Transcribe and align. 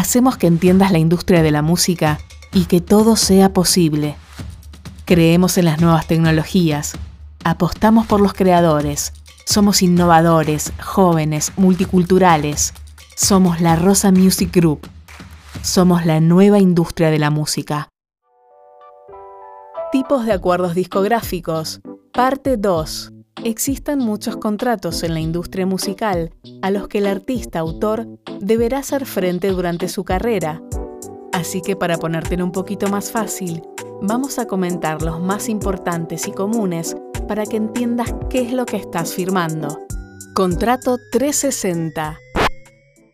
hacemos 0.00 0.36
que 0.36 0.46
entiendas 0.46 0.90
la 0.92 0.98
industria 0.98 1.42
de 1.42 1.50
la 1.50 1.62
música 1.62 2.18
y 2.52 2.64
que 2.64 2.80
todo 2.80 3.16
sea 3.16 3.52
posible. 3.52 4.16
Creemos 5.04 5.58
en 5.58 5.66
las 5.66 5.80
nuevas 5.80 6.06
tecnologías, 6.06 6.94
apostamos 7.44 8.06
por 8.06 8.20
los 8.20 8.32
creadores, 8.32 9.12
somos 9.50 9.82
innovadores, 9.82 10.72
jóvenes, 10.80 11.52
multiculturales. 11.56 12.72
Somos 13.16 13.60
la 13.60 13.74
Rosa 13.74 14.12
Music 14.12 14.54
Group. 14.54 14.88
Somos 15.62 16.06
la 16.06 16.20
nueva 16.20 16.60
industria 16.60 17.10
de 17.10 17.18
la 17.18 17.30
música. 17.30 17.88
Tipos 19.90 20.24
de 20.24 20.34
acuerdos 20.34 20.76
discográficos. 20.76 21.80
Parte 22.12 22.58
2. 22.58 23.10
Existen 23.44 23.98
muchos 23.98 24.36
contratos 24.36 25.02
en 25.02 25.14
la 25.14 25.20
industria 25.20 25.64
musical 25.64 26.30
a 26.62 26.70
los 26.70 26.88
que 26.88 26.98
el 26.98 27.06
artista-autor 27.06 28.06
deberá 28.40 28.78
hacer 28.78 29.06
frente 29.06 29.48
durante 29.48 29.88
su 29.88 30.04
carrera. 30.04 30.62
Así 31.32 31.62
que 31.62 31.74
para 31.74 31.96
ponértelo 31.96 32.44
un 32.44 32.52
poquito 32.52 32.88
más 32.88 33.10
fácil, 33.10 33.62
vamos 34.02 34.38
a 34.38 34.46
comentar 34.46 35.00
los 35.00 35.20
más 35.20 35.48
importantes 35.48 36.28
y 36.28 36.32
comunes 36.32 36.96
para 37.28 37.46
que 37.46 37.56
entiendas 37.56 38.14
qué 38.28 38.42
es 38.42 38.52
lo 38.52 38.66
que 38.66 38.76
estás 38.76 39.14
firmando. 39.14 39.78
Contrato 40.34 40.98
360. 41.12 42.18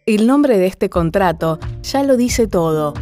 El 0.07 0.27
nombre 0.27 0.59
de 0.59 0.67
este 0.67 0.89
contrato 0.91 1.59
ya 1.83 2.03
lo 2.03 2.17
dice 2.17 2.47
todo. 2.47 2.95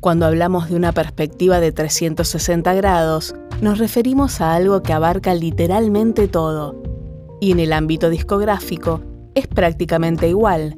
Cuando 0.00 0.26
hablamos 0.26 0.68
de 0.68 0.74
una 0.74 0.92
perspectiva 0.92 1.60
de 1.60 1.70
360 1.70 2.74
grados, 2.74 3.34
nos 3.62 3.78
referimos 3.78 4.40
a 4.40 4.54
algo 4.54 4.82
que 4.82 4.92
abarca 4.92 5.34
literalmente 5.34 6.26
todo. 6.26 6.82
Y 7.40 7.52
en 7.52 7.60
el 7.60 7.72
ámbito 7.72 8.10
discográfico 8.10 9.00
es 9.36 9.46
prácticamente 9.46 10.28
igual. 10.28 10.76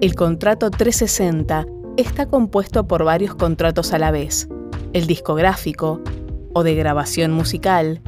El 0.00 0.14
contrato 0.14 0.70
360 0.70 1.66
está 1.96 2.26
compuesto 2.26 2.86
por 2.86 3.02
varios 3.02 3.34
contratos 3.34 3.92
a 3.92 3.98
la 3.98 4.12
vez. 4.12 4.48
El 4.92 5.08
discográfico, 5.08 6.00
o 6.52 6.62
de 6.62 6.76
grabación 6.76 7.32
musical, 7.32 8.00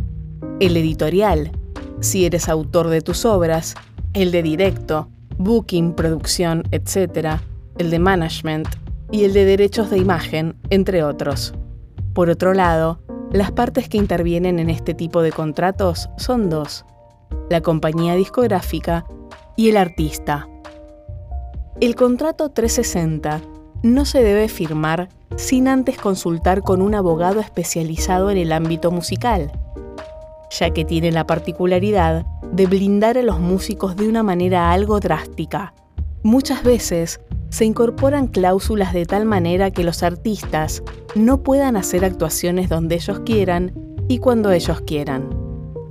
el 0.61 0.77
editorial, 0.77 1.51
si 1.99 2.25
eres 2.25 2.49
autor 2.49 2.91
de 2.91 3.01
tus 3.01 3.25
obras, 3.25 3.75
el 4.15 4.31
de 4.31 4.45
directo, 4.45 5.09
booking, 5.39 5.95
producción, 5.95 6.63
etc., 6.71 7.41
el 7.77 7.91
de 7.91 7.99
management 7.99 8.69
y 9.11 9.25
el 9.25 9.33
de 9.33 9.45
derechos 9.45 9.91
de 9.91 9.99
imagen, 9.99 10.55
entre 10.71 11.03
otros. 11.03 11.55
Por 12.15 12.29
otro 12.29 12.53
lado, 12.53 13.02
las 13.33 13.51
partes 13.51 13.89
que 13.89 13.99
intervienen 13.99 14.59
en 14.59 14.71
este 14.71 14.95
tipo 14.95 15.23
de 15.23 15.33
contratos 15.33 16.11
son 16.17 16.51
dos, 16.51 16.85
la 17.51 17.61
compañía 17.61 18.15
discográfica 18.15 19.05
y 19.57 19.71
el 19.71 19.77
artista. 19.77 20.49
El 21.81 21.95
contrato 21.97 22.51
360 22.51 23.41
no 23.83 24.05
se 24.05 24.23
debe 24.23 24.49
firmar 24.49 25.09
sin 25.37 25.67
antes 25.67 25.99
consultar 25.99 26.63
con 26.63 26.83
un 26.83 26.95
abogado 26.95 27.41
especializado 27.41 28.31
en 28.31 28.39
el 28.39 28.53
ámbito 28.53 28.91
musical 28.91 29.51
ya 30.59 30.71
que 30.71 30.85
tiene 30.85 31.11
la 31.11 31.27
particularidad 31.27 32.27
de 32.53 32.67
blindar 32.67 33.19
a 33.19 33.23
los 33.23 33.41
músicos 33.41 33.97
de 33.97 34.09
una 34.09 34.23
manera 34.23 34.73
algo 34.73 35.01
drástica. 35.01 35.75
Muchas 36.23 36.63
veces 36.63 37.21
se 37.53 37.67
incorporan 37.67 38.29
cláusulas 38.29 38.95
de 38.95 39.05
tal 39.05 39.27
manera 39.27 39.71
que 39.71 39.85
los 39.85 40.03
artistas 40.03 40.83
no 41.15 41.43
puedan 41.43 41.77
hacer 41.77 42.03
actuaciones 42.03 42.71
donde 42.71 42.95
ellos 42.95 43.21
quieran 43.27 43.75
y 44.09 44.19
cuando 44.19 44.51
ellos 44.53 44.81
quieran. 44.81 45.29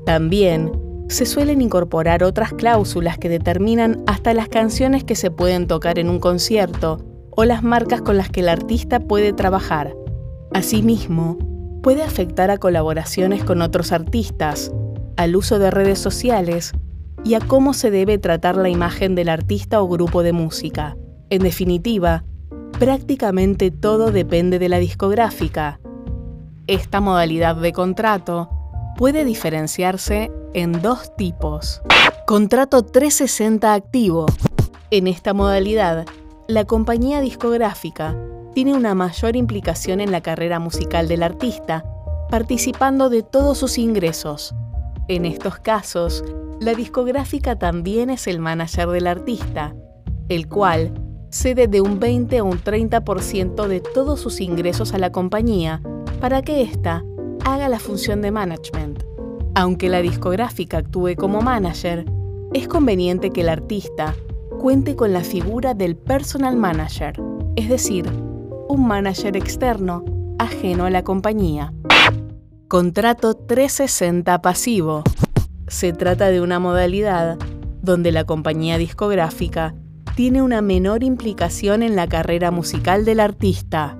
También 0.04 0.72
se 1.08 1.28
suelen 1.28 1.62
incorporar 1.62 2.24
otras 2.24 2.52
cláusulas 2.52 3.20
que 3.20 3.30
determinan 3.30 4.04
hasta 4.08 4.34
las 4.34 4.50
canciones 4.50 5.04
que 5.04 5.16
se 5.16 5.30
pueden 5.30 5.68
tocar 5.68 6.00
en 6.00 6.10
un 6.10 6.20
concierto 6.20 7.06
o 7.30 7.46
las 7.46 7.62
marcas 7.62 8.02
con 8.02 8.18
las 8.18 8.32
que 8.32 8.40
el 8.40 8.50
artista 8.50 9.00
puede 9.00 9.32
trabajar. 9.32 9.94
Asimismo, 10.56 11.38
puede 11.84 12.02
afectar 12.02 12.50
a 12.50 12.58
colaboraciones 12.58 13.44
con 13.44 13.62
otros 13.62 13.92
artistas, 13.92 14.72
al 15.16 15.36
uso 15.36 15.60
de 15.60 15.70
redes 15.70 16.00
sociales 16.00 16.72
y 17.24 17.36
a 17.36 17.40
cómo 17.40 17.76
se 17.76 17.92
debe 17.92 18.18
tratar 18.18 18.58
la 18.58 18.70
imagen 18.70 19.14
del 19.14 19.30
artista 19.30 19.80
o 19.80 19.88
grupo 19.88 20.24
de 20.24 20.34
música. 20.34 20.98
En 21.32 21.44
definitiva, 21.44 22.26
prácticamente 22.78 23.72
todo 23.72 24.12
depende 24.12 24.60
de 24.60 24.68
la 24.68 24.80
discográfica. 24.80 25.80
Esta 26.68 27.00
modalidad 27.00 27.56
de 27.56 27.72
contrato 27.72 28.50
puede 28.98 29.24
diferenciarse 29.24 30.30
en 30.54 30.82
dos 30.82 31.16
tipos. 31.16 31.82
Contrato 32.28 32.84
360 32.84 33.74
activo. 33.74 34.26
En 34.90 35.08
esta 35.08 35.34
modalidad, 35.34 36.06
la 36.50 36.66
compañía 36.66 37.22
discográfica 37.22 38.14
tiene 38.54 38.74
una 38.74 38.94
mayor 38.94 39.38
implicación 39.38 40.02
en 40.02 40.12
la 40.12 40.20
carrera 40.20 40.60
musical 40.60 41.08
del 41.08 41.24
artista, 41.24 41.86
participando 42.30 43.10
de 43.10 43.24
todos 43.24 43.58
sus 43.58 43.78
ingresos. 43.78 44.54
En 45.08 45.24
estos 45.24 45.60
casos, 45.60 46.26
la 46.60 46.74
discográfica 46.74 47.58
también 47.58 48.10
es 48.10 48.28
el 48.28 48.40
manager 48.40 48.90
del 48.90 49.08
artista, 49.08 49.74
el 50.28 50.50
cual 50.50 50.94
cede 51.32 51.68
de 51.68 51.82
un 51.82 52.00
20 52.00 52.38
a 52.38 52.44
un 52.44 52.60
30% 52.60 53.68
de 53.68 53.80
todos 53.80 54.20
sus 54.20 54.42
ingresos 54.42 54.94
a 54.94 54.98
la 54.98 55.12
compañía 55.12 55.82
para 56.20 56.42
que 56.42 56.62
ésta 56.62 57.04
haga 57.46 57.70
la 57.70 57.80
función 57.80 58.22
de 58.22 58.32
management. 58.32 59.04
Aunque 59.56 59.90
la 59.90 60.02
discográfica 60.02 60.78
actúe 60.78 61.16
como 61.18 61.42
manager, 61.42 62.06
es 62.54 62.68
conveniente 62.68 63.32
que 63.32 63.42
el 63.42 63.50
artista 63.50 64.14
cuente 64.60 64.96
con 64.96 65.14
la 65.14 65.24
figura 65.24 65.74
del 65.74 65.96
personal 65.96 66.58
manager, 66.58 67.20
es 67.56 67.70
decir, 67.70 68.06
un 68.68 68.86
manager 68.86 69.36
externo 69.36 70.04
ajeno 70.38 70.86
a 70.86 70.90
la 70.90 71.04
compañía. 71.04 71.74
Contrato 72.68 73.34
360 73.36 74.42
pasivo. 74.42 75.04
Se 75.68 75.94
trata 75.94 76.30
de 76.30 76.42
una 76.42 76.60
modalidad 76.60 77.38
donde 77.82 78.12
la 78.12 78.26
compañía 78.26 78.78
discográfica 78.78 79.74
tiene 80.16 80.42
una 80.42 80.62
menor 80.62 81.04
implicación 81.04 81.84
en 81.84 81.96
la 81.96 82.08
carrera 82.08 82.52
musical 82.52 83.06
del 83.06 83.20
artista. 83.20 83.98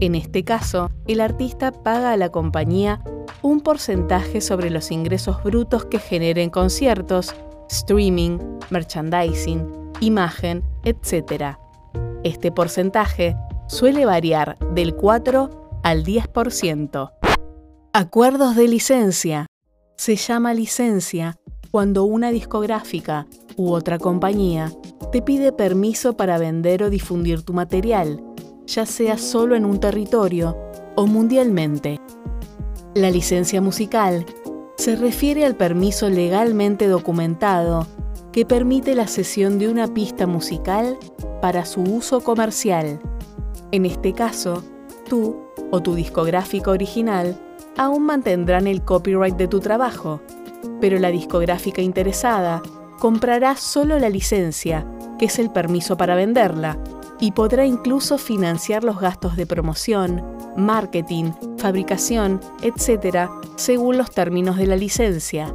En 0.00 0.14
este 0.14 0.44
caso, 0.44 0.90
el 1.06 1.20
artista 1.20 1.72
paga 1.72 2.12
a 2.12 2.16
la 2.16 2.30
compañía 2.30 3.02
un 3.40 3.60
porcentaje 3.60 4.40
sobre 4.40 4.70
los 4.70 4.90
ingresos 4.90 5.42
brutos 5.42 5.84
que 5.84 5.98
generen 5.98 6.50
conciertos, 6.50 7.34
streaming, 7.68 8.38
merchandising, 8.70 9.66
imagen, 10.00 10.62
etc. 10.84 11.56
Este 12.24 12.52
porcentaje 12.52 13.36
suele 13.68 14.04
variar 14.04 14.58
del 14.74 14.94
4 14.94 15.80
al 15.82 16.04
10%. 16.04 17.12
Acuerdos 17.92 18.56
de 18.56 18.68
licencia. 18.68 19.46
Se 19.96 20.16
llama 20.16 20.54
licencia 20.54 21.36
cuando 21.70 22.04
una 22.04 22.30
discográfica 22.30 23.26
u 23.56 23.72
otra 23.72 23.98
compañía 23.98 24.70
te 25.12 25.22
pide 25.22 25.52
permiso 25.52 26.16
para 26.16 26.38
vender 26.38 26.82
o 26.82 26.90
difundir 26.90 27.42
tu 27.42 27.52
material, 27.52 28.20
ya 28.66 28.86
sea 28.86 29.18
solo 29.18 29.54
en 29.54 29.64
un 29.64 29.78
territorio 29.78 30.56
o 30.96 31.06
mundialmente. 31.06 32.00
La 32.94 33.10
licencia 33.10 33.60
musical 33.60 34.26
se 34.76 34.96
refiere 34.96 35.44
al 35.44 35.54
permiso 35.54 36.08
legalmente 36.10 36.88
documentado 36.88 37.86
que 38.32 38.44
permite 38.44 38.94
la 38.94 39.06
cesión 39.06 39.58
de 39.58 39.68
una 39.68 39.86
pista 39.86 40.26
musical 40.26 40.98
para 41.40 41.64
su 41.64 41.82
uso 41.82 42.20
comercial 42.20 42.98
en 43.72 43.86
este 43.86 44.12
caso, 44.12 44.62
tú 45.08 45.46
o 45.70 45.80
tu 45.80 45.94
discográfico 45.94 46.72
original 46.72 47.40
aún 47.78 48.04
mantendrán 48.04 48.66
el 48.66 48.82
copyright 48.82 49.36
de 49.36 49.48
tu 49.48 49.60
trabajo, 49.60 50.20
pero 50.78 50.98
la 50.98 51.08
discográfica 51.08 51.80
interesada 51.80 52.60
comprará 52.98 53.56
solo 53.56 53.98
la 53.98 54.10
licencia, 54.10 54.86
es 55.22 55.38
el 55.38 55.50
permiso 55.50 55.96
para 55.96 56.16
venderla, 56.16 56.78
y 57.20 57.30
podrá 57.30 57.64
incluso 57.64 58.18
financiar 58.18 58.82
los 58.82 58.98
gastos 58.98 59.36
de 59.36 59.46
promoción, 59.46 60.24
marketing, 60.56 61.30
fabricación, 61.56 62.40
etc., 62.62 63.30
según 63.54 63.96
los 63.96 64.10
términos 64.10 64.56
de 64.56 64.66
la 64.66 64.74
licencia. 64.74 65.54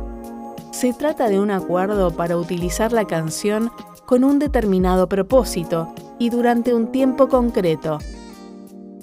Se 0.72 0.94
trata 0.94 1.28
de 1.28 1.42
un 1.42 1.52
acuerdo 1.52 2.12
para 2.12 2.38
utilizar 2.38 2.94
la 2.94 3.06
canción 3.06 3.70
con 4.06 4.24
un 4.24 4.40
determinado 4.40 5.10
propósito 5.10 5.94
y 6.18 6.30
durante 6.30 6.74
un 6.74 6.94
tiempo 6.94 7.28
concreto. 7.28 8.00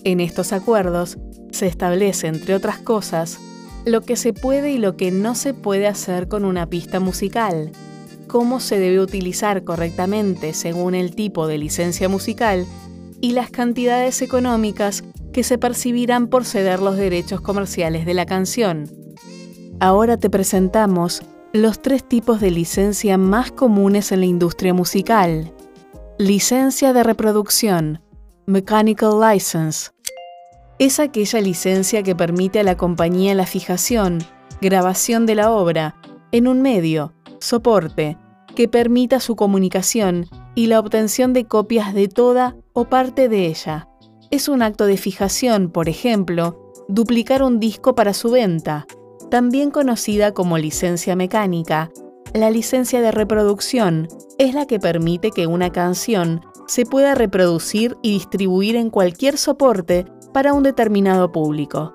En 0.03 0.21
estos 0.21 0.55
acuerdos 0.55 1.19
se 1.51 1.67
establece, 1.67 2.29
entre 2.29 2.55
otras 2.55 2.79
cosas, 2.79 3.39
lo 3.85 4.01
que 4.01 4.17
se 4.17 4.33
puede 4.33 4.71
y 4.71 4.79
lo 4.79 4.97
que 4.97 5.11
no 5.11 5.35
se 5.35 5.53
puede 5.53 5.87
hacer 5.87 6.29
con 6.29 6.47
una 6.47 6.71
pista 6.71 7.01
musical, 7.01 7.73
cómo 8.27 8.61
se 8.61 8.79
debe 8.79 9.01
utilizar 9.01 9.65
correctamente 9.65 10.55
según 10.55 10.95
el 10.95 11.15
tipo 11.15 11.47
de 11.47 11.59
licencia 11.59 12.09
musical 12.09 12.67
y 13.21 13.33
las 13.33 13.51
cantidades 13.51 14.21
económicas 14.23 15.05
que 15.33 15.43
se 15.43 15.59
percibirán 15.59 16.29
por 16.29 16.45
ceder 16.45 16.81
los 16.81 16.97
derechos 16.97 17.41
comerciales 17.41 18.07
de 18.07 18.15
la 18.15 18.27
canción. 18.27 18.91
Ahora 19.81 20.17
te 20.17 20.31
presentamos 20.31 21.23
los 21.53 21.81
tres 21.81 22.03
tipos 22.03 22.41
de 22.41 22.51
licencia 22.51 23.17
más 23.17 23.53
comunes 23.53 24.13
en 24.13 24.21
la 24.21 24.27
industria 24.27 24.75
musical. 24.75 25.53
Licencia 26.19 26.93
de 26.93 27.03
reproducción, 27.03 28.01
Mechanical 28.47 29.21
License. 29.21 29.91
Es 30.79 31.01
aquella 31.01 31.41
licencia 31.41 32.03
que 32.03 32.17
permite 32.17 32.61
a 32.61 32.65
la 32.65 32.77
compañía 32.77 33.35
la 33.35 33.47
fijación, 33.47 34.19
grabación 34.61 35.27
de 35.27 35.37
la 35.37 35.51
obra, 35.51 35.95
en 36.33 36.49
un 36.49 36.63
medio, 36.63 37.13
soporte, 37.45 38.19
que 38.55 38.69
permita 38.69 39.21
su 39.21 39.37
comunicación 39.37 40.27
y 40.55 40.67
la 40.67 40.81
obtención 40.81 41.33
de 41.33 41.45
copias 41.45 41.95
de 41.95 42.09
toda 42.09 42.57
o 42.73 42.87
parte 42.87 43.29
de 43.29 43.47
ella. 43.47 43.89
Es 44.31 44.49
un 44.49 44.63
acto 44.63 44.87
de 44.87 44.97
fijación, 44.97 45.71
por 45.71 45.89
ejemplo, 45.89 46.73
duplicar 46.89 47.43
un 47.43 47.61
disco 47.61 47.95
para 47.95 48.15
su 48.15 48.31
venta, 48.31 48.87
también 49.31 49.71
conocida 49.71 50.33
como 50.33 50.59
licencia 50.59 51.17
mecánica. 51.17 51.91
La 52.33 52.51
licencia 52.51 53.01
de 53.01 53.11
reproducción 53.11 54.09
es 54.39 54.55
la 54.55 54.67
que 54.67 54.81
permite 54.81 55.31
que 55.31 55.47
una 55.47 55.71
canción 55.71 56.41
se 56.67 56.87
pueda 56.87 57.15
reproducir 57.15 57.97
y 58.03 58.13
distribuir 58.13 58.77
en 58.77 58.91
cualquier 58.91 59.39
soporte 59.39 60.07
para 60.33 60.53
un 60.53 60.63
determinado 60.63 61.31
público. 61.31 61.95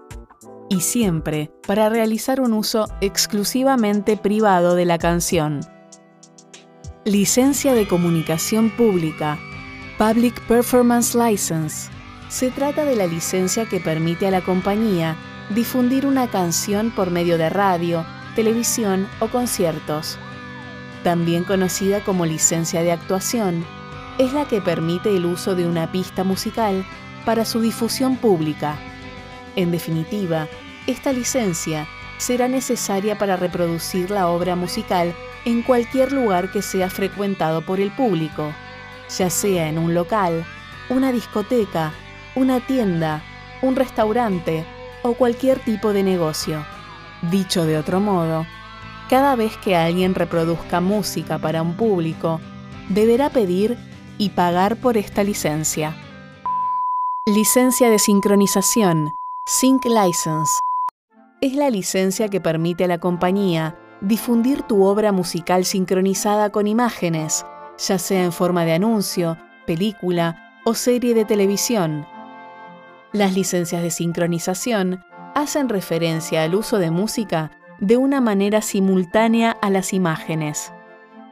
Y 0.69 0.81
siempre 0.81 1.51
para 1.65 1.89
realizar 1.89 2.39
un 2.39 2.53
uso 2.53 2.87
exclusivamente 3.01 4.17
privado 4.17 4.75
de 4.75 4.85
la 4.85 4.99
canción. 4.99 5.61
Licencia 7.05 7.73
de 7.73 7.87
comunicación 7.87 8.69
pública, 8.69 9.39
Public 9.97 10.39
Performance 10.47 11.15
License. 11.15 11.89
Se 12.29 12.51
trata 12.51 12.85
de 12.85 12.95
la 12.95 13.07
licencia 13.07 13.65
que 13.65 13.79
permite 13.79 14.27
a 14.27 14.31
la 14.31 14.41
compañía 14.41 15.17
difundir 15.55 16.05
una 16.05 16.29
canción 16.29 16.91
por 16.91 17.09
medio 17.09 17.39
de 17.39 17.49
radio, 17.49 18.05
televisión 18.35 19.07
o 19.19 19.27
conciertos. 19.27 20.19
También 21.03 21.45
conocida 21.45 22.03
como 22.03 22.27
licencia 22.27 22.83
de 22.83 22.91
actuación, 22.91 23.65
es 24.19 24.33
la 24.33 24.47
que 24.47 24.61
permite 24.61 25.15
el 25.15 25.25
uso 25.25 25.55
de 25.55 25.65
una 25.65 25.91
pista 25.91 26.23
musical 26.23 26.85
para 27.25 27.43
su 27.45 27.59
difusión 27.59 28.17
pública. 28.17 28.77
En 29.59 29.71
definitiva, 29.71 30.47
esta 30.87 31.11
licencia 31.11 31.85
será 32.17 32.47
necesaria 32.47 33.17
para 33.17 33.35
reproducir 33.35 34.09
la 34.09 34.29
obra 34.29 34.55
musical 34.55 35.13
en 35.43 35.63
cualquier 35.63 36.13
lugar 36.13 36.49
que 36.49 36.61
sea 36.61 36.89
frecuentado 36.89 37.65
por 37.65 37.81
el 37.81 37.91
público, 37.91 38.53
ya 39.17 39.29
sea 39.29 39.67
en 39.67 39.77
un 39.77 39.93
local, 39.93 40.45
una 40.89 41.11
discoteca, 41.11 41.91
una 42.35 42.65
tienda, 42.65 43.21
un 43.61 43.75
restaurante 43.75 44.63
o 45.03 45.15
cualquier 45.15 45.59
tipo 45.59 45.91
de 45.91 46.03
negocio. 46.03 46.65
Dicho 47.29 47.65
de 47.65 47.77
otro 47.77 47.99
modo, 47.99 48.45
cada 49.09 49.35
vez 49.35 49.57
que 49.57 49.75
alguien 49.75 50.15
reproduzca 50.15 50.79
música 50.79 51.37
para 51.37 51.61
un 51.61 51.75
público, 51.75 52.39
deberá 52.87 53.29
pedir 53.29 53.77
y 54.17 54.29
pagar 54.29 54.77
por 54.77 54.95
esta 54.95 55.21
licencia. 55.21 55.97
Licencia 57.25 57.89
de 57.89 57.99
sincronización, 57.99 59.18
Sync 59.51 59.85
License. 59.85 60.59
Es 61.41 61.55
la 61.55 61.71
licencia 61.71 62.27
que 62.27 62.39
permite 62.39 62.83
a 62.83 62.87
la 62.87 62.99
compañía 62.99 63.75
difundir 63.99 64.61
tu 64.61 64.83
obra 64.83 65.11
musical 65.11 65.65
sincronizada 65.65 66.51
con 66.51 66.67
imágenes, 66.67 67.47
ya 67.79 67.97
sea 67.97 68.23
en 68.23 68.31
forma 68.31 68.63
de 68.63 68.73
anuncio, 68.73 69.39
película 69.65 70.61
o 70.65 70.75
serie 70.75 71.15
de 71.15 71.25
televisión. 71.25 72.05
Las 73.11 73.33
licencias 73.33 73.81
de 73.81 73.89
sincronización 73.89 75.03
hacen 75.33 75.67
referencia 75.67 76.43
al 76.43 76.53
uso 76.53 76.77
de 76.77 76.91
música 76.91 77.49
de 77.79 77.97
una 77.97 78.21
manera 78.21 78.61
simultánea 78.61 79.49
a 79.49 79.71
las 79.71 79.93
imágenes. 79.93 80.71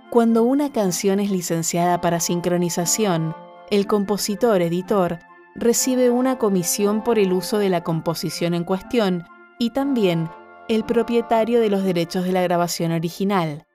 Cuando 0.10 0.42
una 0.42 0.72
canción 0.72 1.20
es 1.20 1.30
licenciada 1.30 2.02
para 2.02 2.20
sincronización, 2.20 3.36
el 3.70 3.86
compositor-editor 3.86 5.20
recibe 5.58 6.12
una 6.12 6.38
comisión 6.38 7.04
por 7.04 7.18
el 7.18 7.34
uso 7.34 7.58
de 7.58 7.70
la 7.70 7.84
composición 7.84 8.54
en 8.54 8.64
cuestión 8.64 9.26
y 9.58 9.72
también 9.72 10.30
el 10.70 10.84
propietario 10.86 11.60
de 11.60 11.70
los 11.70 11.84
derechos 11.84 12.24
de 12.26 12.32
la 12.32 12.44
grabación 12.44 12.92
original. 12.92 13.66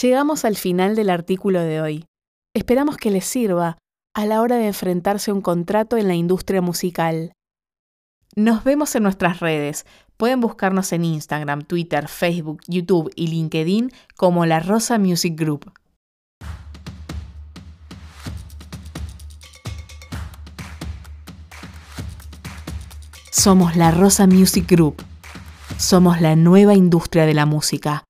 Llegamos 0.00 0.46
al 0.46 0.56
final 0.56 0.96
del 0.96 1.10
artículo 1.10 1.60
de 1.60 1.82
hoy. 1.82 2.06
Esperamos 2.54 2.96
que 2.96 3.10
les 3.10 3.26
sirva 3.26 3.76
a 4.14 4.26
la 4.26 4.40
hora 4.40 4.56
de 4.56 4.68
enfrentarse 4.68 5.30
a 5.30 5.34
un 5.34 5.42
contrato 5.42 5.98
en 5.98 6.08
la 6.08 6.14
industria 6.14 6.62
musical. 6.62 7.32
Nos 8.34 8.64
vemos 8.64 8.94
en 8.94 9.02
nuestras 9.02 9.40
redes. 9.40 9.84
Pueden 10.16 10.40
buscarnos 10.40 10.92
en 10.92 11.04
Instagram, 11.04 11.62
Twitter, 11.62 12.08
Facebook, 12.08 12.60
YouTube 12.66 13.10
y 13.14 13.26
LinkedIn 13.26 13.92
como 14.16 14.46
La 14.46 14.60
Rosa 14.60 14.98
Music 14.98 15.38
Group. 15.38 15.70
Somos 23.34 23.76
La 23.76 23.90
Rosa 23.90 24.26
Music 24.26 24.68
Group. 24.68 25.02
Somos 25.78 26.20
la 26.20 26.36
nueva 26.36 26.74
industria 26.74 27.24
de 27.24 27.32
la 27.32 27.46
música. 27.46 28.04